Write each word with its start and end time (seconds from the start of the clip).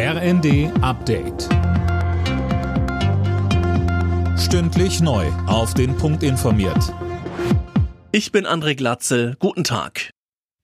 RND 0.00 0.70
Update. 0.80 1.48
Stündlich 4.38 5.00
neu. 5.00 5.26
Auf 5.48 5.74
den 5.74 5.96
Punkt 5.96 6.22
informiert. 6.22 6.94
Ich 8.12 8.30
bin 8.30 8.46
André 8.46 8.76
Glatzel. 8.76 9.34
Guten 9.40 9.64
Tag. 9.64 10.10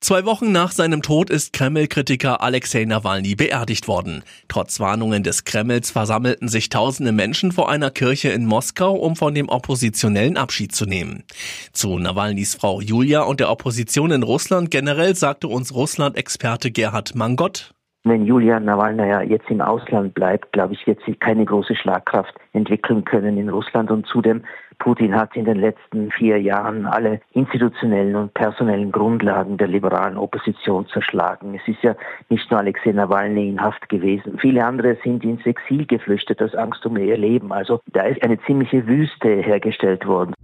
Zwei 0.00 0.24
Wochen 0.24 0.52
nach 0.52 0.70
seinem 0.70 1.02
Tod 1.02 1.30
ist 1.30 1.52
Kreml-Kritiker 1.52 2.42
Alexei 2.42 2.84
Nawalny 2.84 3.34
beerdigt 3.34 3.88
worden. 3.88 4.22
Trotz 4.46 4.78
Warnungen 4.78 5.24
des 5.24 5.42
Kremls 5.42 5.90
versammelten 5.90 6.46
sich 6.46 6.68
tausende 6.68 7.10
Menschen 7.10 7.50
vor 7.50 7.68
einer 7.68 7.90
Kirche 7.90 8.28
in 8.28 8.46
Moskau, 8.46 8.94
um 8.94 9.16
von 9.16 9.34
dem 9.34 9.48
Oppositionellen 9.48 10.36
Abschied 10.36 10.76
zu 10.76 10.86
nehmen. 10.86 11.24
Zu 11.72 11.98
Nawalnys 11.98 12.54
Frau 12.54 12.80
Julia 12.80 13.22
und 13.22 13.40
der 13.40 13.50
Opposition 13.50 14.12
in 14.12 14.22
Russland 14.22 14.70
generell 14.70 15.16
sagte 15.16 15.48
uns 15.48 15.74
Russland-Experte 15.74 16.70
Gerhard 16.70 17.16
Mangott, 17.16 17.74
wenn 18.04 18.26
Julia 18.26 18.60
Nawalnaja 18.60 19.22
jetzt 19.22 19.50
im 19.50 19.62
Ausland 19.62 20.12
bleibt, 20.12 20.52
glaube 20.52 20.74
ich, 20.74 20.86
wird 20.86 21.00
sie 21.06 21.14
keine 21.14 21.44
große 21.44 21.74
Schlagkraft 21.74 22.34
entwickeln 22.52 23.04
können 23.04 23.38
in 23.38 23.48
Russland. 23.48 23.90
Und 23.90 24.06
zudem, 24.06 24.42
Putin 24.78 25.14
hat 25.14 25.34
in 25.36 25.46
den 25.46 25.58
letzten 25.58 26.10
vier 26.10 26.38
Jahren 26.40 26.84
alle 26.84 27.20
institutionellen 27.32 28.14
und 28.14 28.34
personellen 28.34 28.92
Grundlagen 28.92 29.56
der 29.56 29.68
liberalen 29.68 30.18
Opposition 30.18 30.86
zerschlagen. 30.88 31.54
Es 31.54 31.66
ist 31.66 31.82
ja 31.82 31.96
nicht 32.28 32.50
nur 32.50 32.60
Alexei 32.60 32.92
Nawalny 32.92 33.48
in 33.48 33.62
Haft 33.62 33.88
gewesen. 33.88 34.38
Viele 34.38 34.64
andere 34.64 34.98
sind 35.02 35.24
ins 35.24 35.46
Exil 35.46 35.86
geflüchtet 35.86 36.42
aus 36.42 36.54
Angst 36.54 36.84
um 36.84 36.98
ihr 36.98 37.16
Leben. 37.16 37.52
Also 37.52 37.80
da 37.92 38.02
ist 38.02 38.22
eine 38.22 38.38
ziemliche 38.42 38.86
Wüste 38.86 39.28
hergestellt 39.28 40.06
worden. 40.06 40.34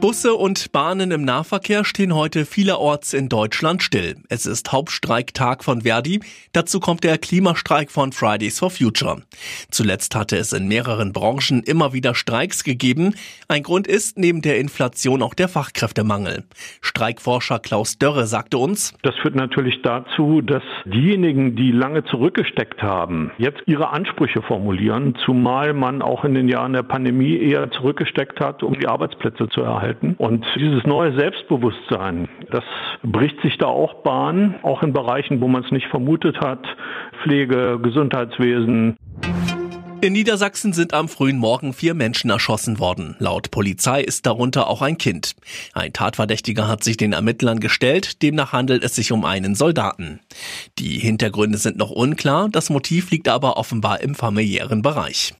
Busse 0.00 0.34
und 0.34 0.72
Bahnen 0.72 1.10
im 1.10 1.24
Nahverkehr 1.24 1.82
stehen 1.84 2.14
heute 2.14 2.44
vielerorts 2.44 3.14
in 3.14 3.30
Deutschland 3.30 3.82
still. 3.82 4.16
Es 4.28 4.44
ist 4.44 4.70
Hauptstreiktag 4.70 5.64
von 5.64 5.82
Verdi. 5.82 6.20
Dazu 6.52 6.80
kommt 6.80 7.02
der 7.02 7.16
Klimastreik 7.16 7.90
von 7.90 8.12
Fridays 8.12 8.58
for 8.58 8.70
Future. 8.70 9.22
Zuletzt 9.70 10.14
hatte 10.14 10.36
es 10.36 10.52
in 10.52 10.68
mehreren 10.68 11.14
Branchen 11.14 11.62
immer 11.62 11.94
wieder 11.94 12.14
Streiks 12.14 12.62
gegeben. 12.62 13.14
Ein 13.48 13.62
Grund 13.62 13.86
ist 13.86 14.18
neben 14.18 14.42
der 14.42 14.60
Inflation 14.60 15.22
auch 15.22 15.32
der 15.32 15.48
Fachkräftemangel. 15.48 16.44
Streikforscher 16.82 17.58
Klaus 17.58 17.98
Dörre 17.98 18.26
sagte 18.26 18.58
uns, 18.58 18.92
das 19.02 19.14
führt 19.16 19.34
natürlich 19.34 19.80
dazu, 19.80 20.42
dass 20.42 20.62
diejenigen, 20.84 21.56
die 21.56 21.72
lange 21.72 22.04
zurückgesteckt 22.04 22.82
haben, 22.82 23.32
jetzt 23.38 23.62
ihre 23.64 23.88
Ansprüche 23.88 24.42
formulieren, 24.42 25.16
zumal 25.24 25.72
man 25.72 26.02
auch 26.02 26.24
in 26.24 26.34
den 26.34 26.48
Jahren 26.48 26.74
der 26.74 26.82
Pandemie 26.82 27.38
eher 27.38 27.70
zurückgesteckt 27.70 28.40
hat, 28.40 28.62
um 28.62 28.78
die 28.78 28.86
Arbeitsplätze 28.86 29.48
zu 29.48 29.62
erhalten 29.62 29.85
halten. 29.86 30.14
Und 30.18 30.44
dieses 30.56 30.84
neue 30.84 31.14
Selbstbewusstsein, 31.16 32.28
das 32.50 32.64
bricht 33.02 33.40
sich 33.42 33.56
da 33.58 33.66
auch 33.66 34.02
Bahn, 34.02 34.56
auch 34.62 34.82
in 34.82 34.92
Bereichen, 34.92 35.40
wo 35.40 35.48
man 35.48 35.64
es 35.64 35.70
nicht 35.70 35.86
vermutet 35.86 36.40
hat. 36.40 36.64
Pflege, 37.22 37.78
Gesundheitswesen. 37.82 38.96
In 40.02 40.12
Niedersachsen 40.12 40.74
sind 40.74 40.92
am 40.92 41.08
frühen 41.08 41.38
Morgen 41.38 41.72
vier 41.72 41.94
Menschen 41.94 42.28
erschossen 42.28 42.78
worden. 42.78 43.16
Laut 43.18 43.50
Polizei 43.50 44.02
ist 44.02 44.26
darunter 44.26 44.68
auch 44.68 44.82
ein 44.82 44.98
Kind. 44.98 45.34
Ein 45.72 45.94
Tatverdächtiger 45.94 46.68
hat 46.68 46.84
sich 46.84 46.98
den 46.98 47.14
Ermittlern 47.14 47.60
gestellt, 47.60 48.22
demnach 48.22 48.52
handelt 48.52 48.84
es 48.84 48.94
sich 48.94 49.10
um 49.10 49.24
einen 49.24 49.54
Soldaten. 49.54 50.20
Die 50.78 50.98
Hintergründe 50.98 51.56
sind 51.56 51.78
noch 51.78 51.90
unklar, 51.90 52.50
das 52.50 52.68
Motiv 52.68 53.10
liegt 53.10 53.28
aber 53.28 53.56
offenbar 53.56 54.02
im 54.02 54.14
familiären 54.14 54.82
Bereich. 54.82 55.34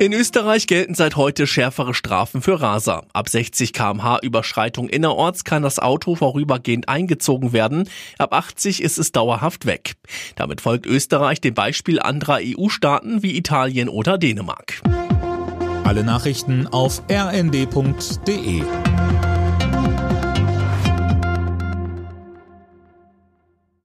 In 0.00 0.12
Österreich 0.12 0.66
gelten 0.66 0.94
seit 0.94 1.14
heute 1.14 1.46
schärfere 1.46 1.94
Strafen 1.94 2.42
für 2.42 2.60
Raser. 2.60 3.04
Ab 3.12 3.28
60 3.28 3.72
kmh 3.72 4.18
Überschreitung 4.22 4.88
innerorts 4.88 5.44
kann 5.44 5.62
das 5.62 5.78
Auto 5.78 6.16
vorübergehend 6.16 6.88
eingezogen 6.88 7.52
werden. 7.52 7.88
Ab 8.18 8.32
80 8.32 8.82
ist 8.82 8.98
es 8.98 9.12
dauerhaft 9.12 9.66
weg. 9.66 9.94
Damit 10.34 10.60
folgt 10.60 10.86
Österreich 10.86 11.40
dem 11.40 11.54
Beispiel 11.54 12.00
anderer 12.00 12.40
EU-Staaten 12.42 13.22
wie 13.22 13.36
Italien 13.36 13.88
oder 13.88 14.18
Dänemark. 14.18 14.82
Alle 15.84 16.02
Nachrichten 16.02 16.66
auf 16.66 17.02
rnd.de 17.08 18.62